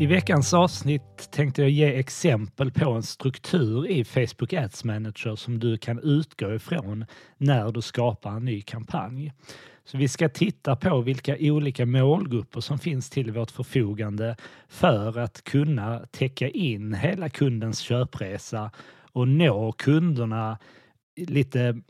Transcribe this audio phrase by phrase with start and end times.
[0.00, 5.58] I veckans avsnitt tänkte jag ge exempel på en struktur i Facebook Ads Manager som
[5.58, 7.04] du kan utgå ifrån
[7.36, 9.32] när du skapar en ny kampanj.
[9.84, 14.36] Så vi ska titta på vilka olika målgrupper som finns till vårt förfogande
[14.68, 18.70] för att kunna täcka in hela kundens köpresa
[19.12, 20.58] och nå kunderna
[21.16, 21.80] lite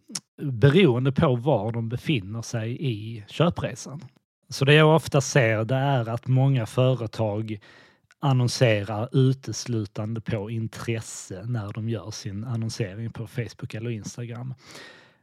[0.43, 4.01] beroende på var de befinner sig i köpresan.
[4.49, 7.59] Så det jag ofta ser det är att många företag
[8.21, 14.55] annonserar uteslutande på intresse när de gör sin annonsering på Facebook eller Instagram.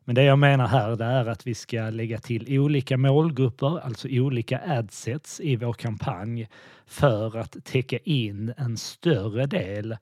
[0.04, 4.08] Men det jag menar här det är att vi ska lägga till olika målgrupper, alltså
[4.12, 6.49] olika adsets i vår kampanj
[6.85, 9.98] för att täcka in en större del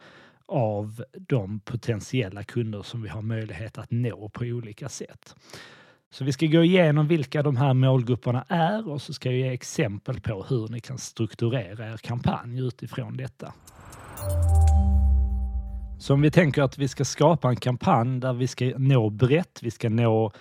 [0.45, 5.35] av de potentiella kunder som vi har möjlighet att nå på olika sätt.
[6.13, 9.47] Så vi ska gå igenom vilka de här målgrupperna är och så ska jag ge
[9.47, 13.53] exempel på hur ni kan strukturera er kampanj utifrån detta.
[15.99, 19.59] Så om vi tänker att vi ska skapa en kampanj där vi ska nå brett,
[19.61, 20.31] vi ska nå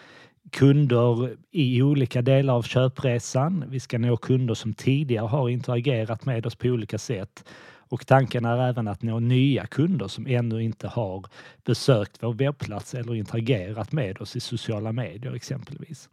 [0.50, 3.64] kunder i olika delar av köpresan.
[3.68, 7.44] Vi ska nå kunder som tidigare har interagerat med oss på olika sätt
[7.92, 11.24] och tanken är även att nå nya kunder som ännu inte har
[11.64, 16.08] besökt vår webbplats eller interagerat med oss i sociala medier exempelvis.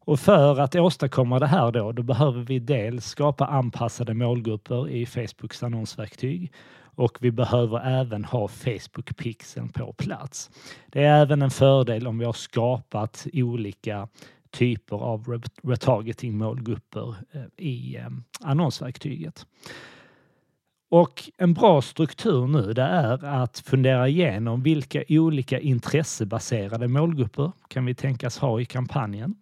[0.00, 5.06] Och för att åstadkomma det här då, då behöver vi dels skapa anpassade målgrupper i
[5.06, 10.50] Facebooks annonsverktyg och vi behöver även ha Facebook-pixeln på plats.
[10.86, 14.08] Det är även en fördel om vi har skapat olika
[14.50, 18.08] typer av retargeting målgrupper eh, i eh,
[18.40, 19.46] annonsverktyget.
[20.88, 27.84] Och en bra struktur nu det är att fundera igenom vilka olika intressebaserade målgrupper kan
[27.86, 29.34] vi tänkas ha i kampanjen?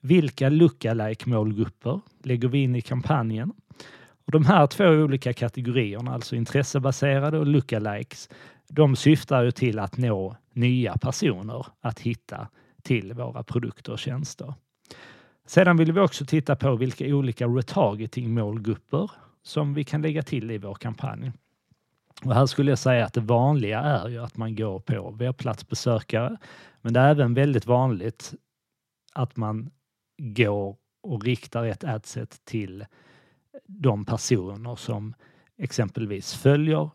[0.00, 3.52] Vilka lookalike målgrupper lägger vi in i kampanjen?
[4.24, 8.28] Och de här två olika kategorierna, alltså intressebaserade och lookalikes,
[8.68, 12.48] de syftar ju till att nå nya personer att hitta
[12.82, 14.54] till våra produkter och tjänster.
[15.46, 19.10] Sedan vill vi också titta på vilka olika retargeting målgrupper
[19.42, 21.32] som vi kan lägga till i vår kampanj.
[22.24, 26.36] Och här skulle jag säga att det vanliga är ju att man går på webbplatsbesökare,
[26.80, 28.34] men det är även väldigt vanligt
[29.12, 29.70] att man
[30.18, 32.86] går och riktar ett adset till
[33.66, 35.14] de personer som
[35.58, 36.90] exempelvis följer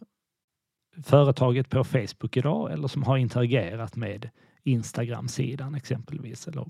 [1.04, 4.30] företaget på Facebook idag eller som har interagerat med
[4.64, 6.66] Instagram-sidan exempelvis, eller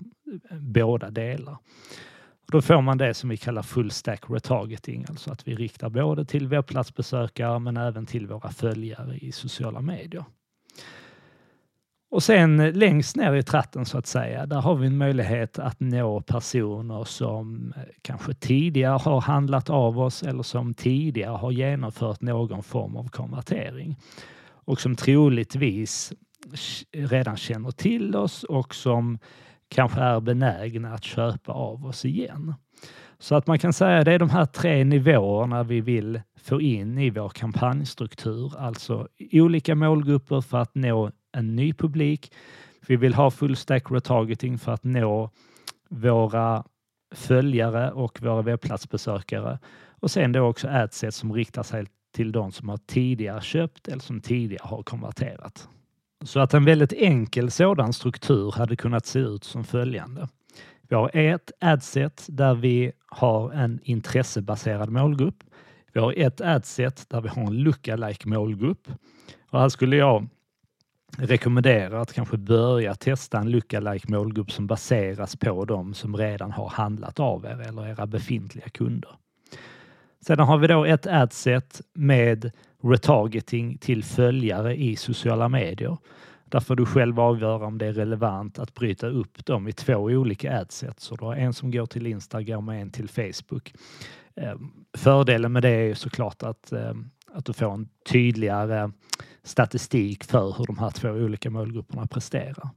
[0.60, 1.56] båda delar.
[2.52, 6.24] Då får man det som vi kallar full stack retargeting, alltså att vi riktar både
[6.24, 10.24] till webbplatsbesökare men även till våra följare i sociala medier.
[12.10, 15.80] Och sen längst ner i tratten så att säga, där har vi en möjlighet att
[15.80, 22.62] nå personer som kanske tidigare har handlat av oss eller som tidigare har genomfört någon
[22.62, 23.96] form av konvertering
[24.50, 26.12] och som troligtvis
[26.92, 29.18] redan känner till oss och som
[29.68, 32.54] kanske är benägna att köpa av oss igen.
[33.18, 36.60] Så att man kan säga att det är de här tre nivåerna vi vill få
[36.60, 42.32] in i vår kampanjstruktur, alltså olika målgrupper för att nå en ny publik.
[42.86, 45.30] Vi vill ha full stack retargeting för att nå
[45.88, 46.64] våra
[47.14, 49.58] följare och våra webbplatsbesökare
[50.00, 54.02] och sen då också adset som riktar sig till de som har tidigare köpt eller
[54.02, 55.68] som tidigare har konverterat.
[56.24, 60.28] Så att en väldigt enkel sådan struktur hade kunnat se ut som följande.
[60.88, 65.44] Vi har ett adset där vi har en intressebaserad målgrupp.
[65.92, 68.88] Vi har ett adset där vi har en lookalike målgrupp.
[69.50, 70.28] Och här skulle jag
[71.18, 76.68] rekommendera att kanske börja testa en lookalike målgrupp som baseras på de som redan har
[76.68, 79.10] handlat av er eller era befintliga kunder.
[80.26, 82.50] Sedan har vi då ett adset med
[82.82, 85.96] retargeting till följare i sociala medier.
[86.44, 89.94] Där får du själv avgöra om det är relevant att bryta upp dem i två
[89.94, 91.04] olika adsets.
[91.04, 93.74] Så du har en som går till Instagram och en till Facebook.
[94.36, 98.90] Ehm, fördelen med det är såklart att, ehm, att du får en tydligare
[99.42, 102.68] statistik för hur de här två olika målgrupperna presterar.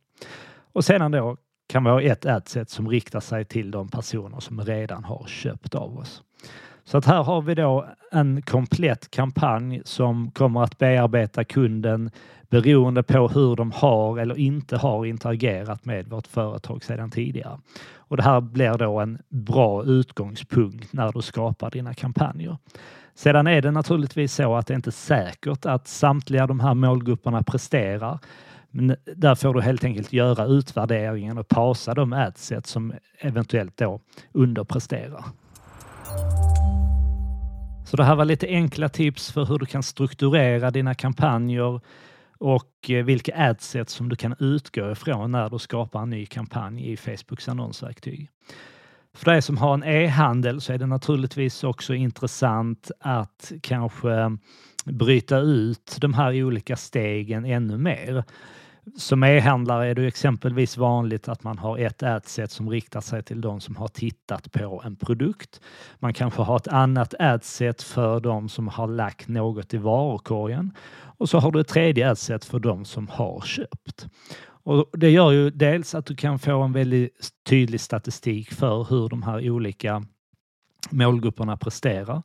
[0.73, 1.37] Och sedan då
[1.67, 5.75] kan vi ha ett adset som riktar sig till de personer som redan har köpt
[5.75, 6.23] av oss.
[6.85, 12.11] Så att här har vi då en komplett kampanj som kommer att bearbeta kunden
[12.49, 17.59] beroende på hur de har eller inte har interagerat med vårt företag sedan tidigare.
[17.95, 22.57] Och det här blir då en bra utgångspunkt när du skapar dina kampanjer.
[23.15, 27.43] Sedan är det naturligtvis så att det inte är säkert att samtliga de här målgrupperna
[27.43, 28.19] presterar.
[28.71, 33.99] Men där får du helt enkelt göra utvärderingen och pausa de adset som eventuellt då
[34.31, 35.23] underpresterar.
[37.91, 41.81] Så det här var lite enkla tips för hur du kan strukturera dina kampanjer
[42.37, 46.91] och eh, vilka adsets som du kan utgå ifrån när du skapar en ny kampanj
[46.91, 48.29] i Facebooks annonsverktyg.
[49.13, 54.37] För dig som har en e-handel så är det naturligtvis också intressant att kanske
[54.85, 58.23] bryta ut de här olika stegen ännu mer.
[58.97, 63.41] Som e-handlare är det exempelvis vanligt att man har ett adset som riktar sig till
[63.41, 65.61] de som har tittat på en produkt.
[65.99, 70.73] Man kanske har ett annat adset för de som har lagt något i varukorgen
[71.17, 74.07] och så har du ett tredje adset för de som har köpt.
[74.63, 79.09] Och det gör ju dels att du kan få en väldigt tydlig statistik för hur
[79.09, 80.03] de här olika
[80.89, 82.21] målgrupperna presterar.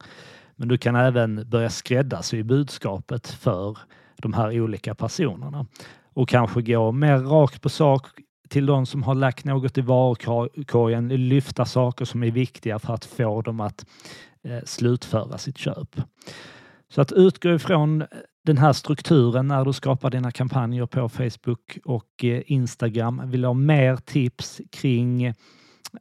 [0.56, 3.78] Men du kan även börja skräddarsy budskapet för
[4.16, 5.66] de här olika personerna
[6.16, 8.06] och kanske gå mer rakt på sak
[8.48, 13.04] till de som har lagt något i varukorgen, lyfta saker som är viktiga för att
[13.04, 13.86] få dem att
[14.44, 16.00] eh, slutföra sitt köp.
[16.88, 18.08] Så att utgå ifrån eh,
[18.44, 23.22] den här strukturen när du skapar dina kampanjer på Facebook och eh, Instagram.
[23.30, 25.34] Vill du ha mer tips kring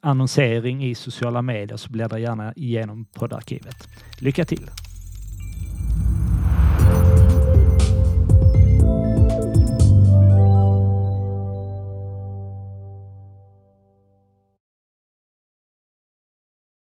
[0.01, 3.87] annonsering i sociala medier så bläddra gärna igenom poddarkivet.
[4.19, 4.84] Lycka till!